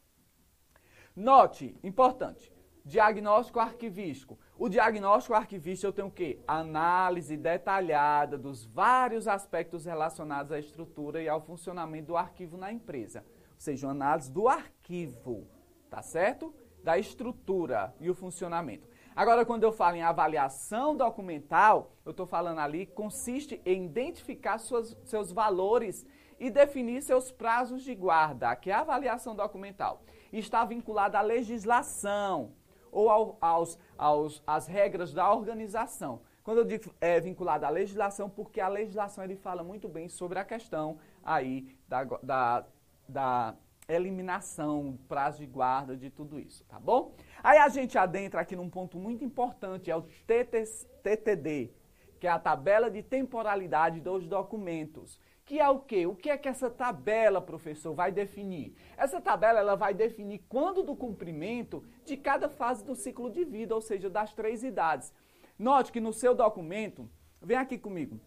Note, 1.13 1.77
importante, 1.83 2.53
Diagnóstico 2.85 3.61
arquivístico. 3.61 4.37
O 4.57 4.67
diagnóstico 4.67 5.33
arquivístico 5.33 5.87
eu 5.87 5.93
tenho 5.93 6.07
o 6.09 6.11
quê? 6.11 6.41
Análise 6.45 7.37
detalhada 7.37 8.37
dos 8.37 8.65
vários 8.65 9.25
aspectos 9.25 9.85
relacionados 9.85 10.51
à 10.51 10.59
estrutura 10.59 11.21
e 11.21 11.29
ao 11.29 11.39
funcionamento 11.39 12.07
do 12.07 12.17
arquivo 12.17 12.57
na 12.57 12.73
empresa. 12.73 13.23
Ou 13.51 13.59
seja, 13.59 13.87
uma 13.87 13.93
análise 13.93 14.29
do 14.29 14.49
arquivo, 14.49 15.47
tá 15.89 16.01
certo? 16.01 16.53
Da 16.83 16.97
estrutura 16.97 17.95
e 17.99 18.09
o 18.09 18.13
funcionamento. 18.13 18.87
Agora, 19.15 19.45
quando 19.45 19.63
eu 19.63 19.71
falo 19.71 19.95
em 19.95 20.01
avaliação 20.01 20.95
documental, 20.95 21.91
eu 22.03 22.11
estou 22.11 22.25
falando 22.25 22.59
ali, 22.59 22.85
consiste 22.85 23.61
em 23.65 23.85
identificar 23.85 24.57
suas, 24.57 24.97
seus 25.05 25.31
valores 25.31 26.05
e 26.39 26.49
definir 26.49 27.01
seus 27.01 27.31
prazos 27.31 27.83
de 27.83 27.93
guarda, 27.93 28.55
que 28.55 28.71
é 28.71 28.73
a 28.73 28.81
avaliação 28.81 29.35
documental. 29.35 30.01
Está 30.31 30.65
vinculada 30.65 31.19
à 31.19 31.21
legislação, 31.21 32.53
ou 32.91 33.09
ao, 33.09 33.37
aos, 33.39 33.79
aos, 33.97 34.43
às 34.45 34.67
regras 34.67 35.13
da 35.13 35.31
organização. 35.31 36.21
Quando 36.43 36.57
eu 36.57 36.65
digo 36.65 36.93
é 36.99 37.19
vinculado 37.19 37.65
à 37.65 37.69
legislação, 37.69 38.29
porque 38.29 38.59
a 38.59 38.67
legislação 38.67 39.23
ele 39.23 39.35
fala 39.35 39.63
muito 39.63 39.87
bem 39.87 40.09
sobre 40.09 40.39
a 40.39 40.43
questão 40.43 40.97
aí 41.23 41.77
da, 41.87 42.03
da, 42.03 42.65
da 43.07 43.55
eliminação, 43.87 44.97
prazo 45.07 45.39
de 45.39 45.45
guarda, 45.45 45.95
de 45.95 46.09
tudo 46.09 46.39
isso, 46.39 46.63
tá 46.65 46.79
bom? 46.79 47.15
Aí 47.43 47.57
a 47.57 47.67
gente 47.67 47.97
adentra 47.97 48.41
aqui 48.41 48.55
num 48.55 48.69
ponto 48.69 48.97
muito 48.97 49.23
importante, 49.23 49.91
é 49.91 49.95
o 49.95 50.01
TTD, 50.01 51.71
que 52.19 52.27
é 52.27 52.29
a 52.29 52.39
tabela 52.39 52.89
de 52.89 53.03
temporalidade 53.03 53.99
dos 53.99 54.25
documentos. 54.27 55.19
Que 55.45 55.59
é 55.59 55.67
o 55.67 55.79
quê? 55.79 56.05
O 56.07 56.15
que 56.15 56.29
é 56.29 56.37
que 56.37 56.47
essa 56.47 56.69
tabela, 56.69 57.41
professor, 57.41 57.93
vai 57.93 58.13
definir? 58.13 58.73
Essa 58.95 59.19
tabela 59.19 59.59
ela 59.59 59.75
vai 59.75 59.93
definir 59.93 60.45
quando 60.47 60.83
do 60.83 60.95
cumprimento 60.95 61.83
de 62.05 62.15
cada 62.15 62.47
fase 62.47 62.85
do 62.85 62.95
ciclo 62.95 63.29
de 63.29 63.43
vida, 63.43 63.75
ou 63.75 63.81
seja, 63.81 64.09
das 64.09 64.33
três 64.33 64.63
idades. 64.63 65.13
Note 65.59 65.91
que 65.91 65.99
no 65.99 66.13
seu 66.13 66.33
documento, 66.33 67.09
vem 67.41 67.57
aqui 67.57 67.77
comigo. 67.77 68.21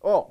Ó, 0.00 0.30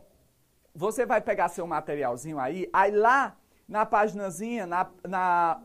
você 0.73 1.05
vai 1.05 1.21
pegar 1.21 1.49
seu 1.49 1.67
materialzinho 1.67 2.39
aí, 2.39 2.67
aí 2.73 2.91
lá 2.91 3.37
na 3.67 3.85
paginazinha, 3.85 4.65
na, 4.65 4.89
na 5.07 5.61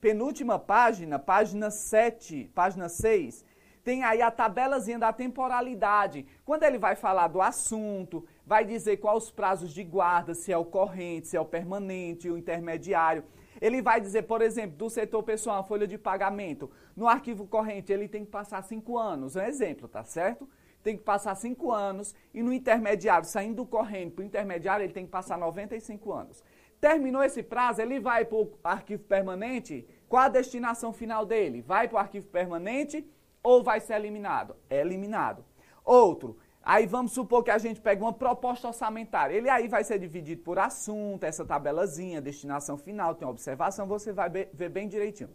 penúltima 0.00 0.58
página, 0.58 1.18
página 1.18 1.70
7, 1.70 2.50
página 2.54 2.88
6, 2.88 3.44
tem 3.82 4.04
aí 4.04 4.20
a 4.20 4.30
tabelazinha 4.30 4.98
da 4.98 5.12
temporalidade. 5.12 6.26
Quando 6.44 6.64
ele 6.64 6.78
vai 6.78 6.94
falar 6.94 7.28
do 7.28 7.40
assunto, 7.40 8.26
vai 8.44 8.64
dizer 8.64 8.98
quais 8.98 9.24
os 9.24 9.30
prazos 9.30 9.72
de 9.72 9.82
guarda, 9.82 10.34
se 10.34 10.52
é 10.52 10.56
o 10.56 10.64
corrente, 10.64 11.28
se 11.28 11.36
é 11.36 11.40
o 11.40 11.44
permanente, 11.44 12.30
o 12.30 12.36
intermediário. 12.36 13.24
Ele 13.60 13.82
vai 13.82 14.00
dizer, 14.00 14.22
por 14.22 14.42
exemplo, 14.42 14.76
do 14.76 14.88
setor 14.88 15.22
pessoal, 15.22 15.60
a 15.60 15.64
folha 15.64 15.86
de 15.86 15.98
pagamento. 15.98 16.70
No 16.96 17.08
arquivo 17.08 17.46
corrente, 17.46 17.92
ele 17.92 18.08
tem 18.08 18.24
que 18.24 18.30
passar 18.30 18.62
cinco 18.62 18.98
anos. 18.98 19.36
Um 19.36 19.42
exemplo, 19.42 19.86
tá 19.86 20.02
certo? 20.02 20.48
Tem 20.82 20.96
que 20.96 21.02
passar 21.02 21.34
cinco 21.34 21.70
anos. 21.70 22.14
E 22.32 22.42
no 22.42 22.52
intermediário, 22.52 23.26
saindo 23.26 23.56
do 23.56 23.66
corrente 23.66 24.14
para 24.14 24.22
o 24.22 24.26
intermediário, 24.26 24.84
ele 24.84 24.92
tem 24.92 25.04
que 25.04 25.10
passar 25.10 25.36
95 25.36 26.12
anos. 26.12 26.42
Terminou 26.80 27.22
esse 27.22 27.42
prazo, 27.42 27.82
ele 27.82 28.00
vai 28.00 28.24
para 28.24 28.38
o 28.38 28.50
arquivo 28.64 29.02
permanente. 29.04 29.86
Qual 30.08 30.22
a 30.22 30.28
destinação 30.28 30.92
final 30.92 31.26
dele? 31.26 31.60
Vai 31.60 31.86
para 31.86 31.96
o 31.96 31.98
arquivo 31.98 32.26
permanente 32.28 33.06
ou 33.42 33.62
vai 33.62 33.80
ser 33.80 33.94
eliminado? 33.94 34.56
É 34.68 34.80
eliminado. 34.80 35.44
Outro, 35.84 36.38
aí 36.62 36.86
vamos 36.86 37.12
supor 37.12 37.44
que 37.44 37.50
a 37.50 37.58
gente 37.58 37.80
pega 37.80 38.02
uma 38.02 38.14
proposta 38.14 38.68
orçamentária. 38.68 39.34
Ele 39.34 39.50
aí 39.50 39.68
vai 39.68 39.84
ser 39.84 39.98
dividido 39.98 40.42
por 40.42 40.58
assunto, 40.58 41.24
essa 41.24 41.44
tabelazinha, 41.44 42.20
destinação 42.20 42.78
final, 42.78 43.14
tem 43.14 43.28
observação, 43.28 43.86
você 43.86 44.10
vai 44.10 44.30
ver 44.30 44.70
bem 44.70 44.88
direitinho. 44.88 45.30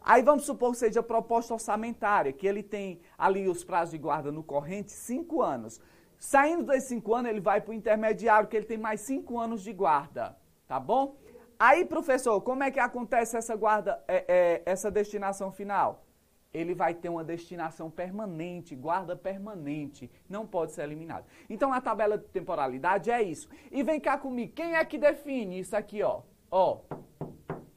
Aí 0.00 0.22
vamos 0.22 0.44
supor 0.44 0.70
que 0.70 0.78
seja 0.78 1.02
proposta 1.02 1.52
orçamentária, 1.52 2.32
que 2.32 2.46
ele 2.46 2.62
tem 2.62 3.00
ali 3.18 3.48
os 3.48 3.64
prazos 3.64 3.90
de 3.90 3.98
guarda 3.98 4.30
no 4.30 4.44
corrente, 4.44 4.92
cinco 4.92 5.42
anos. 5.42 5.80
Saindo 6.16 6.62
desses 6.62 6.88
cinco 6.88 7.12
anos, 7.12 7.28
ele 7.28 7.40
vai 7.40 7.60
para 7.60 7.72
o 7.72 7.74
intermediário, 7.74 8.48
que 8.48 8.56
ele 8.56 8.66
tem 8.66 8.78
mais 8.78 9.00
cinco 9.00 9.36
anos 9.36 9.62
de 9.62 9.72
guarda, 9.72 10.36
tá 10.66 10.78
bom? 10.78 11.16
Aí, 11.58 11.84
professor, 11.84 12.40
como 12.42 12.62
é 12.62 12.70
que 12.70 12.78
acontece 12.78 13.36
essa 13.36 13.56
guarda, 13.56 14.02
é, 14.06 14.24
é, 14.28 14.62
essa 14.66 14.90
destinação 14.90 15.50
final? 15.50 16.04
Ele 16.52 16.74
vai 16.74 16.94
ter 16.94 17.08
uma 17.08 17.24
destinação 17.24 17.90
permanente, 17.90 18.74
guarda 18.74 19.16
permanente, 19.16 20.10
não 20.28 20.46
pode 20.46 20.72
ser 20.72 20.82
eliminado. 20.82 21.24
Então, 21.48 21.72
a 21.72 21.80
tabela 21.80 22.16
de 22.18 22.24
temporalidade 22.28 23.10
é 23.10 23.22
isso. 23.22 23.48
E 23.70 23.82
vem 23.82 24.00
cá 24.00 24.18
comigo, 24.18 24.52
quem 24.54 24.74
é 24.74 24.84
que 24.84 24.98
define 24.98 25.58
isso 25.58 25.76
aqui, 25.76 26.02
ó? 26.02 26.22
Ó, 26.50 26.80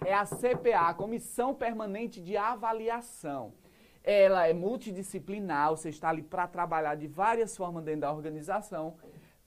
é 0.06 0.14
a 0.14 0.26
CPA, 0.26 0.94
Comissão 0.94 1.54
Permanente 1.54 2.22
de 2.22 2.38
Avaliação. 2.38 3.54
Ela 4.04 4.48
é 4.48 4.54
multidisciplinar, 4.54 5.72
você 5.72 5.90
está 5.90 6.10
ali 6.10 6.24
para 6.24 6.48
trabalhar 6.48 6.96
de 6.96 7.08
várias 7.08 7.56
formas 7.56 7.84
dentro 7.84 8.02
da 8.02 8.12
organização. 8.12 8.96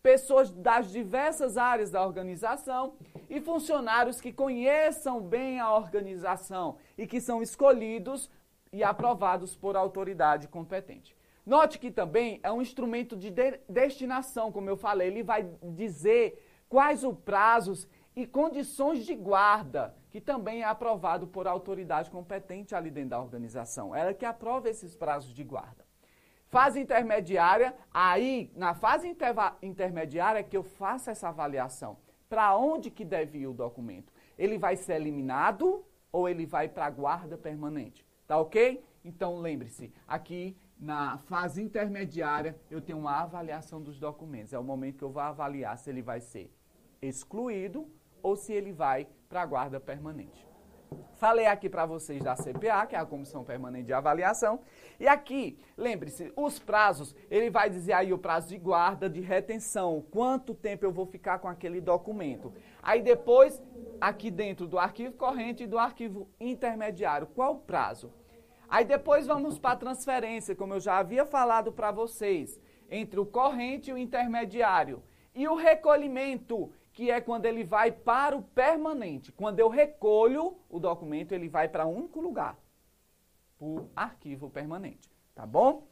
Pessoas 0.02 0.50
das 0.50 0.90
diversas 0.90 1.56
áreas 1.56 1.88
da 1.88 2.04
organização 2.04 2.94
e 3.30 3.40
funcionários 3.40 4.20
que 4.20 4.32
conheçam 4.32 5.20
bem 5.20 5.60
a 5.60 5.72
organização 5.72 6.76
e 6.98 7.06
que 7.06 7.20
são 7.20 7.40
escolhidos 7.40 8.28
e 8.72 8.82
aprovados 8.82 9.54
por 9.54 9.76
autoridade 9.76 10.48
competente. 10.48 11.16
Note 11.46 11.78
que 11.78 11.90
também 11.90 12.40
é 12.42 12.50
um 12.50 12.60
instrumento 12.60 13.16
de, 13.16 13.30
de 13.30 13.60
destinação, 13.68 14.50
como 14.50 14.68
eu 14.68 14.76
falei, 14.76 15.06
ele 15.06 15.22
vai 15.22 15.48
dizer 15.62 16.64
quais 16.68 17.04
os 17.04 17.16
prazos 17.18 17.86
e 18.16 18.26
condições 18.26 19.06
de 19.06 19.14
guarda, 19.14 19.94
que 20.10 20.20
também 20.20 20.62
é 20.62 20.64
aprovado 20.64 21.28
por 21.28 21.46
autoridade 21.46 22.10
competente 22.10 22.74
ali 22.74 22.90
dentro 22.90 23.10
da 23.10 23.20
organização. 23.20 23.94
Ela 23.94 24.12
que 24.12 24.24
aprova 24.24 24.68
esses 24.68 24.96
prazos 24.96 25.32
de 25.32 25.44
guarda. 25.44 25.91
Fase 26.52 26.78
intermediária, 26.78 27.74
aí 27.90 28.52
na 28.54 28.74
fase 28.74 29.16
intermediária 29.62 30.40
é 30.40 30.42
que 30.42 30.54
eu 30.54 30.62
faço 30.62 31.08
essa 31.08 31.30
avaliação. 31.30 31.96
Para 32.28 32.54
onde 32.54 32.90
que 32.90 33.06
deve 33.06 33.38
ir 33.38 33.46
o 33.46 33.54
documento? 33.54 34.12
Ele 34.36 34.58
vai 34.58 34.76
ser 34.76 34.96
eliminado 34.96 35.82
ou 36.12 36.28
ele 36.28 36.44
vai 36.44 36.68
para 36.68 36.84
a 36.84 36.90
guarda 36.90 37.38
permanente? 37.38 38.06
Tá 38.26 38.36
ok? 38.36 38.84
Então 39.02 39.38
lembre-se, 39.38 39.90
aqui 40.06 40.54
na 40.78 41.16
fase 41.16 41.62
intermediária 41.62 42.54
eu 42.70 42.82
tenho 42.82 42.98
uma 42.98 43.22
avaliação 43.22 43.80
dos 43.80 43.98
documentos. 43.98 44.52
É 44.52 44.58
o 44.58 44.62
momento 44.62 44.98
que 44.98 45.04
eu 45.04 45.10
vou 45.10 45.22
avaliar 45.22 45.78
se 45.78 45.88
ele 45.88 46.02
vai 46.02 46.20
ser 46.20 46.54
excluído 47.00 47.90
ou 48.22 48.36
se 48.36 48.52
ele 48.52 48.72
vai 48.72 49.08
para 49.26 49.40
a 49.40 49.46
guarda 49.46 49.80
permanente. 49.80 50.51
Falei 51.16 51.46
aqui 51.46 51.68
para 51.68 51.86
vocês 51.86 52.22
da 52.22 52.34
CPA, 52.34 52.86
que 52.86 52.96
é 52.96 52.98
a 52.98 53.06
Comissão 53.06 53.44
Permanente 53.44 53.86
de 53.86 53.92
Avaliação. 53.92 54.60
E 54.98 55.06
aqui, 55.06 55.58
lembre-se, 55.76 56.32
os 56.36 56.58
prazos, 56.58 57.14
ele 57.30 57.50
vai 57.50 57.70
dizer 57.70 57.92
aí 57.92 58.12
o 58.12 58.18
prazo 58.18 58.48
de 58.48 58.58
guarda, 58.58 59.08
de 59.08 59.20
retenção, 59.20 60.04
quanto 60.10 60.54
tempo 60.54 60.84
eu 60.84 60.92
vou 60.92 61.06
ficar 61.06 61.38
com 61.38 61.48
aquele 61.48 61.80
documento. 61.80 62.52
Aí 62.82 63.02
depois, 63.02 63.62
aqui 64.00 64.30
dentro 64.30 64.66
do 64.66 64.78
arquivo 64.78 65.14
corrente 65.14 65.64
e 65.64 65.66
do 65.66 65.78
arquivo 65.78 66.28
intermediário, 66.40 67.26
qual 67.28 67.54
o 67.54 67.60
prazo? 67.60 68.12
Aí 68.68 68.84
depois 68.84 69.26
vamos 69.26 69.58
para 69.58 69.72
a 69.72 69.76
transferência, 69.76 70.56
como 70.56 70.74
eu 70.74 70.80
já 70.80 70.96
havia 70.96 71.26
falado 71.26 71.70
para 71.70 71.90
vocês, 71.90 72.58
entre 72.90 73.20
o 73.20 73.26
corrente 73.26 73.90
e 73.90 73.92
o 73.92 73.98
intermediário. 73.98 75.02
E 75.34 75.46
o 75.46 75.54
recolhimento, 75.54 76.72
que 76.92 77.10
é 77.10 77.20
quando 77.20 77.46
ele 77.46 77.64
vai 77.64 77.90
para 77.90 78.36
o 78.36 78.42
permanente. 78.42 79.32
Quando 79.32 79.58
eu 79.60 79.68
recolho 79.68 80.56
o 80.68 80.78
documento, 80.78 81.32
ele 81.32 81.48
vai 81.48 81.68
para 81.68 81.86
um 81.86 81.96
único 81.96 82.20
lugar, 82.20 82.58
o 83.58 83.88
arquivo 83.96 84.50
permanente, 84.50 85.10
tá 85.34 85.46
bom? 85.46 85.86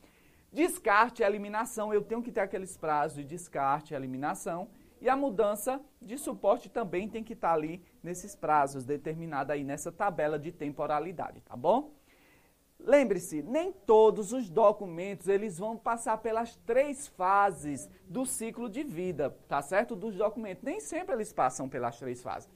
Descarte 0.53 1.23
e 1.23 1.25
eliminação, 1.25 1.95
eu 1.95 2.03
tenho 2.03 2.23
que 2.23 2.33
ter 2.33 2.41
aqueles 2.41 2.77
prazos 2.77 3.19
de 3.19 3.25
descarte 3.25 3.95
e 3.95 3.97
eliminação, 3.97 4.69
e 5.01 5.09
a 5.09 5.17
mudança 5.17 5.81
de 6.03 6.19
suporte 6.19 6.69
também 6.69 7.09
tem 7.09 7.25
que 7.25 7.33
estar 7.33 7.53
ali 7.53 7.83
nesses 8.03 8.37
prazos, 8.37 8.85
determinada 8.85 9.55
aí 9.55 9.65
nessa 9.65 9.91
tabela 9.91 10.39
de 10.39 10.53
temporalidade, 10.53 11.41
tá 11.41 11.57
bom? 11.57 11.95
Lembre-se, 12.85 13.43
nem 13.43 13.73
todos 13.73 14.33
os 14.33 14.49
documentos 14.49 15.29
eles 15.29 15.59
vão 15.59 15.77
passar 15.77 16.19
pelas 16.19 16.57
três 16.57 17.09
fases 17.09 17.89
do 18.09 18.25
ciclo 18.25 18.69
de 18.69 18.83
vida, 18.83 19.37
tá 19.49 19.61
certo? 19.61 19.95
Dos 19.95 20.17
documentos. 20.17 20.65
Nem 20.65 20.81
sempre 20.81 21.15
eles 21.15 21.33
passam 21.33 21.69
pelas 21.69 21.99
três 21.99 22.23
fases. 22.23 22.49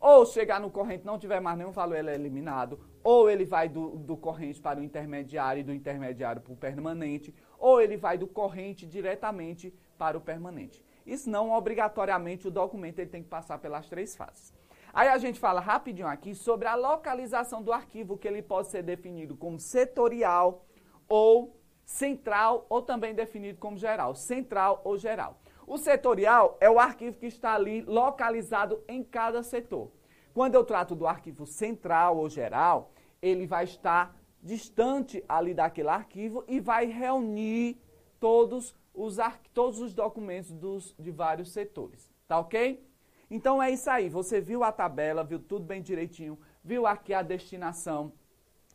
Ou 0.00 0.26
chegar 0.26 0.60
no 0.60 0.70
corrente 0.70 1.06
não 1.06 1.18
tiver 1.18 1.40
mais 1.40 1.56
nenhum 1.56 1.70
valor, 1.70 1.96
ele 1.96 2.10
é 2.10 2.14
eliminado. 2.14 2.80
Ou 3.04 3.30
ele 3.30 3.44
vai 3.44 3.68
do, 3.68 3.90
do 3.90 4.16
corrente 4.16 4.60
para 4.60 4.80
o 4.80 4.82
intermediário 4.82 5.60
e 5.60 5.64
do 5.64 5.72
intermediário 5.72 6.42
para 6.42 6.52
o 6.52 6.56
permanente. 6.56 7.34
Ou 7.58 7.80
ele 7.80 7.96
vai 7.96 8.18
do 8.18 8.26
corrente 8.26 8.84
diretamente 8.84 9.72
para 9.96 10.18
o 10.18 10.20
permanente. 10.20 10.84
Isso 11.06 11.30
não 11.30 11.52
obrigatoriamente 11.52 12.48
o 12.48 12.50
documento 12.50 12.98
ele 12.98 13.10
tem 13.10 13.22
que 13.22 13.28
passar 13.28 13.58
pelas 13.58 13.88
três 13.88 14.16
fases. 14.16 14.52
Aí 14.92 15.08
a 15.08 15.16
gente 15.16 15.40
fala 15.40 15.60
rapidinho 15.60 16.06
aqui 16.06 16.34
sobre 16.34 16.68
a 16.68 16.74
localização 16.74 17.62
do 17.62 17.72
arquivo, 17.72 18.18
que 18.18 18.28
ele 18.28 18.42
pode 18.42 18.68
ser 18.68 18.82
definido 18.82 19.34
como 19.34 19.58
setorial 19.58 20.66
ou 21.08 21.56
central, 21.84 22.66
ou 22.68 22.82
também 22.82 23.14
definido 23.14 23.58
como 23.58 23.76
geral, 23.76 24.14
central 24.14 24.82
ou 24.84 24.98
geral. 24.98 25.40
O 25.66 25.78
setorial 25.78 26.58
é 26.60 26.68
o 26.68 26.78
arquivo 26.78 27.18
que 27.18 27.26
está 27.26 27.54
ali 27.54 27.80
localizado 27.82 28.82
em 28.86 29.02
cada 29.02 29.42
setor. 29.42 29.90
Quando 30.34 30.54
eu 30.54 30.64
trato 30.64 30.94
do 30.94 31.06
arquivo 31.06 31.46
central 31.46 32.18
ou 32.18 32.28
geral, 32.28 32.92
ele 33.20 33.46
vai 33.46 33.64
estar 33.64 34.14
distante 34.42 35.24
ali 35.28 35.54
daquele 35.54 35.88
arquivo 35.88 36.44
e 36.46 36.60
vai 36.60 36.86
reunir 36.86 37.80
todos 38.18 38.76
os, 38.92 39.16
todos 39.54 39.80
os 39.80 39.94
documentos 39.94 40.52
dos, 40.52 40.94
de 40.98 41.10
vários 41.10 41.52
setores. 41.52 42.10
Tá 42.26 42.38
ok? 42.38 42.84
Então 43.34 43.62
é 43.62 43.70
isso 43.70 43.88
aí, 43.88 44.10
você 44.10 44.42
viu 44.42 44.62
a 44.62 44.70
tabela, 44.70 45.24
viu 45.24 45.38
tudo 45.38 45.64
bem 45.64 45.80
direitinho, 45.80 46.38
viu 46.62 46.86
aqui 46.86 47.14
a 47.14 47.22
destinação. 47.22 48.12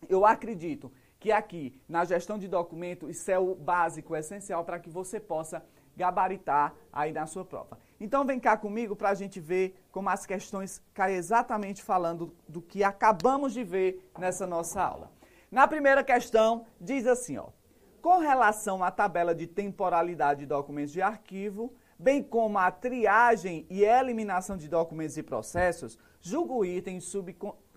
Eu 0.09 0.25
acredito 0.25 0.91
que 1.19 1.31
aqui, 1.31 1.79
na 1.87 2.03
gestão 2.03 2.39
de 2.39 2.47
documento, 2.47 3.07
isso 3.07 3.29
é 3.29 3.37
o 3.37 3.53
básico, 3.53 4.13
o 4.13 4.15
essencial 4.15 4.65
para 4.65 4.79
que 4.79 4.89
você 4.89 5.19
possa 5.19 5.63
gabaritar 5.95 6.73
aí 6.91 7.13
na 7.13 7.27
sua 7.27 7.45
prova. 7.45 7.77
Então 7.99 8.25
vem 8.25 8.39
cá 8.39 8.57
comigo 8.57 8.95
para 8.95 9.09
a 9.09 9.13
gente 9.13 9.39
ver 9.39 9.79
como 9.91 10.09
as 10.09 10.25
questões 10.25 10.81
caem 10.91 11.17
exatamente 11.17 11.83
falando 11.83 12.35
do 12.49 12.59
que 12.59 12.83
acabamos 12.83 13.53
de 13.53 13.63
ver 13.63 14.09
nessa 14.17 14.47
nossa 14.47 14.81
aula. 14.81 15.11
Na 15.51 15.67
primeira 15.67 16.03
questão, 16.03 16.65
diz 16.81 17.05
assim, 17.05 17.37
ó. 17.37 17.49
Com 18.01 18.17
relação 18.17 18.83
à 18.83 18.89
tabela 18.89 19.35
de 19.35 19.45
temporalidade 19.45 20.39
de 20.39 20.45
documentos 20.47 20.93
de 20.93 21.01
arquivo, 21.01 21.71
bem 21.97 22.21
como 22.21 22.57
a 22.57 22.69
triagem 22.69 23.65
e 23.69 23.83
eliminação 23.83 24.57
de 24.57 24.67
documentos 24.67 25.17
e 25.17 25.23
processos, 25.23 25.97
julga 26.21 26.53
o 26.53 26.65
item 26.65 26.99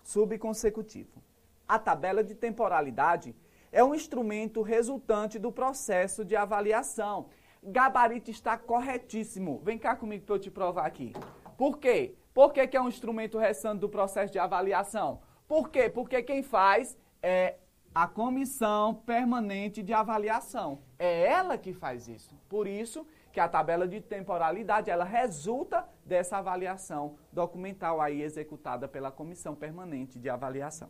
subconsecutivo. 0.03 1.21
A 1.67 1.79
tabela 1.79 2.23
de 2.23 2.35
temporalidade 2.35 3.35
é 3.71 3.83
um 3.83 3.95
instrumento 3.95 4.61
resultante 4.61 5.39
do 5.39 5.51
processo 5.51 6.25
de 6.25 6.35
avaliação. 6.35 7.27
Gabarito 7.63 8.29
está 8.29 8.57
corretíssimo. 8.57 9.61
Vem 9.63 9.77
cá 9.77 9.95
comigo 9.95 10.25
para 10.25 10.35
eu 10.35 10.39
te 10.39 10.51
provar 10.51 10.85
aqui. 10.85 11.13
Por 11.57 11.77
quê? 11.77 12.15
Por 12.33 12.51
que, 12.51 12.67
que 12.67 12.75
é 12.75 12.81
um 12.81 12.89
instrumento 12.89 13.37
resultante 13.37 13.79
do 13.79 13.89
processo 13.89 14.33
de 14.33 14.39
avaliação? 14.39 15.21
Por 15.47 15.69
quê? 15.69 15.89
Porque 15.89 16.23
quem 16.23 16.41
faz 16.41 16.97
é 17.21 17.55
a 17.93 18.07
comissão 18.07 18.95
permanente 18.95 19.83
de 19.83 19.93
avaliação. 19.93 20.79
É 20.97 21.27
ela 21.27 21.57
que 21.57 21.73
faz 21.73 22.07
isso. 22.07 22.35
Por 22.49 22.67
isso 22.67 23.05
que 23.31 23.39
a 23.39 23.47
tabela 23.47 23.87
de 23.87 24.01
temporalidade 24.01 24.89
ela 24.89 25.05
resulta 25.05 25.87
dessa 26.05 26.37
avaliação 26.37 27.15
documental 27.31 28.01
aí 28.01 28.21
executada 28.21 28.87
pela 28.87 29.11
comissão 29.11 29.55
permanente 29.55 30.19
de 30.19 30.29
avaliação. 30.29 30.89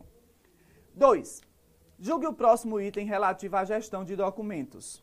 2. 0.94 1.40
Julgue 1.98 2.26
o 2.26 2.32
próximo 2.32 2.80
item 2.80 3.06
relativo 3.06 3.56
à 3.56 3.64
gestão 3.64 4.04
de 4.04 4.16
documentos. 4.16 5.02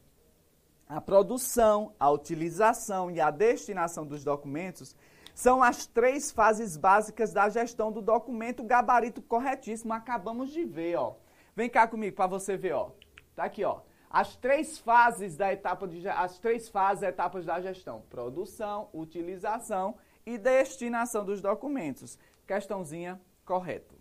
A 0.88 1.00
produção, 1.00 1.94
a 2.00 2.10
utilização 2.10 3.10
e 3.10 3.22
a 3.22 3.32
destinação 3.32 4.06
dos 4.06 4.24
documentos 4.24 4.96
são 5.34 5.64
as 5.64 5.86
três 5.86 6.32
fases 6.32 6.76
básicas 6.76 7.32
da 7.32 7.48
gestão 7.48 7.92
do 7.92 8.02
documento. 8.02 8.64
Gabarito 8.64 9.22
corretíssimo, 9.22 9.94
acabamos 9.94 10.52
de 10.52 10.66
ver, 10.66 10.98
ó. 10.98 11.16
Vem 11.56 11.70
cá 11.70 11.88
comigo 11.88 12.16
para 12.16 12.28
você 12.28 12.58
ver, 12.58 12.74
ó. 12.74 12.92
Tá 13.36 13.46
aqui, 13.46 13.64
ó 13.64 13.82
as 14.10 14.36
três 14.36 14.80
fases 14.80 15.38
da 15.38 15.54
etapa 15.54 15.88
de 15.88 16.08
as 16.08 16.40
três 16.40 16.68
fases 16.68 17.04
etapas 17.04 17.46
da 17.46 17.62
gestão: 17.62 18.02
produção, 18.10 18.90
utilização 18.94 19.96
e 20.26 20.38
destinação 20.38 21.24
dos 21.24 21.42
documentos. 21.42 22.18
Questãozinha 22.48 23.22
correto. 23.46 23.96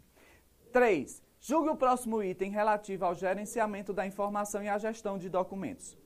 3. 0.73 1.23
Julgue 1.41 1.71
o 1.71 1.77
próximo 1.77 2.23
item 2.23 2.51
relativo 2.51 3.05
ao 3.05 3.15
gerenciamento 3.15 3.93
da 3.93 4.07
informação 4.07 4.63
e 4.63 4.69
à 4.69 4.79
gestão 4.79 5.19
de 5.19 5.29
documentos. 5.29 5.97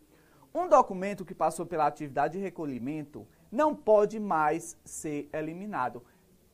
Um 0.55 0.69
documento 0.69 1.25
que 1.25 1.35
passou 1.35 1.65
pela 1.65 1.87
atividade 1.87 2.37
de 2.37 2.45
recolhimento 2.45 3.27
não 3.51 3.75
pode 3.75 4.21
mais 4.21 4.77
ser 4.85 5.29
eliminado. 5.33 6.05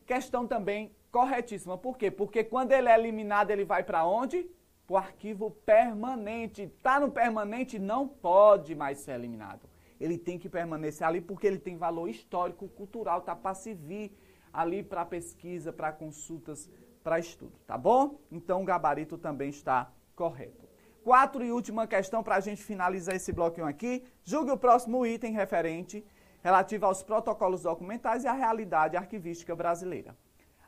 Questão 0.07 0.47
também 0.47 0.95
corretíssima. 1.11 1.77
Por 1.77 1.99
quê? 1.99 2.11
Porque 2.11 2.45
quando 2.45 2.73
ele 2.73 2.89
é 2.89 2.99
eliminado, 2.99 3.51
ele 3.51 3.65
vai 3.65 3.83
para 3.83 4.07
onde? 4.07 4.49
O 4.89 4.97
arquivo 4.97 5.51
permanente. 5.67 6.63
Está 6.63 6.99
no 6.99 7.11
permanente, 7.11 7.79
não 7.79 8.09
pode 8.09 8.75
mais 8.75 8.99
ser 8.99 9.13
eliminado. 9.13 9.69
Ele 10.01 10.17
tem 10.17 10.39
que 10.39 10.49
permanecer 10.49 11.07
ali 11.07 11.21
porque 11.21 11.47
ele 11.47 11.59
tem 11.59 11.77
valor 11.77 12.09
histórico, 12.09 12.69
cultural, 12.69 13.19
está 13.19 13.37
para 13.37 13.55
se 13.55 13.75
vir 13.75 14.17
ali 14.53 14.83
para 14.83 15.05
pesquisa, 15.05 15.73
para 15.73 15.93
consultas, 15.93 16.71
para 17.03 17.19
estudo, 17.19 17.59
tá 17.67 17.77
bom? 17.77 18.19
Então 18.31 18.63
o 18.63 18.65
gabarito 18.65 19.19
também 19.19 19.51
está 19.51 19.93
correto. 20.15 20.69
Quatro 21.05 21.45
e 21.45 21.53
última 21.53 21.87
questão 21.87 22.23
para 22.23 22.37
a 22.37 22.41
gente 22.41 22.63
finalizar 22.63 23.15
esse 23.15 23.33
bloquinho 23.33 23.67
aqui. 23.67 24.05
Julgue 24.23 24.51
o 24.51 24.57
próximo 24.57 25.07
item 25.07 25.33
referente 25.33 26.05
relativo 26.43 26.87
aos 26.87 27.03
protocolos 27.03 27.63
documentais 27.63 28.25
e 28.25 28.29
à 28.29 28.33
realidade 28.33 28.97
arquivística 28.97 29.55
brasileira. 29.55 30.17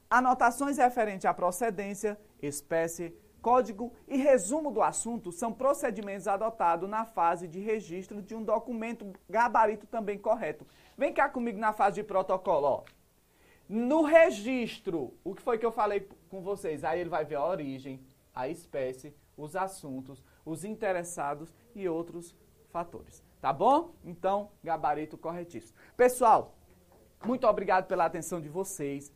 Anotações 0.09 0.79
referentes 0.79 1.25
à 1.25 1.33
procedência, 1.33 2.19
espécie, 2.43 3.15
código 3.41 3.93
e 4.07 4.17
resumo 4.17 4.71
do 4.71 4.83
assunto 4.83 5.33
são 5.33 5.53
procedimentos 5.53 6.29
adotados 6.29 6.89
na 6.89 7.05
fase 7.05 7.49
de 7.49 7.59
registro 7.59 8.23
de 8.23 8.35
um 8.35 8.43
documento 8.43 9.13
gabarito 9.29 9.87
também 9.87 10.19
correto. 10.19 10.67
Vem 10.97 11.13
cá 11.13 11.29
comigo 11.29 11.59
na 11.59 11.73
fase 11.73 11.97
de 11.97 12.05
protocolo, 12.05 12.67
ó. 12.67 12.85
No 13.69 14.03
registro, 14.03 15.15
o 15.23 15.35
que 15.35 15.43
foi 15.43 15.57
que 15.57 15.65
eu 15.65 15.73
falei 15.73 16.09
com 16.29 16.43
vocês? 16.43 16.83
Aí 16.83 17.01
ele 17.01 17.09
vai 17.09 17.25
ver 17.25 17.37
a 17.37 17.47
origem, 17.47 18.01
a 18.35 18.49
espécie, 18.49 19.15
os 19.37 19.55
assuntos, 19.57 20.23
os 20.45 20.65
interessados 20.65 21.55
e 21.75 21.89
outros 21.89 22.35
fatores. 22.71 23.23
Tá 23.41 23.53
bom? 23.53 23.95
Então, 24.05 24.51
gabarito 24.63 25.17
corretíssimo. 25.17 25.79
Pessoal, 25.97 26.55
muito 27.25 27.47
obrigado 27.47 27.87
pela 27.87 28.05
atenção 28.05 28.41
de 28.41 28.49
vocês. 28.49 29.13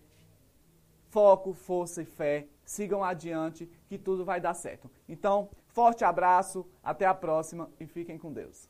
Foco, 1.10 1.52
força 1.52 2.02
e 2.02 2.04
fé. 2.04 2.48
Sigam 2.64 3.05
adiante 3.05 3.68
que 3.87 3.98
tudo 3.98 4.24
vai 4.24 4.40
dar 4.40 4.55
certo. 4.55 4.90
Então, 5.09 5.48
forte 5.68 6.05
abraço, 6.05 6.66
até 6.83 7.07
a 7.07 7.14
próxima 7.14 7.70
e 7.79 7.87
fiquem 7.87 8.18
com 8.18 8.33
Deus. 8.33 8.68